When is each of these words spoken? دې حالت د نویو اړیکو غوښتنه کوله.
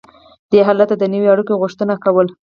دې 0.51 0.59
حالت 0.67 0.89
د 0.97 1.03
نویو 1.13 1.31
اړیکو 1.33 1.59
غوښتنه 1.61 1.93
کوله. 2.03 2.31